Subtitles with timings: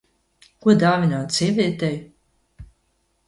[0.65, 1.99] Ko dāvināt sievietei?